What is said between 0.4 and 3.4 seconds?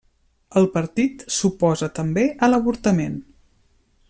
El partit s'oposa també a l'avortament.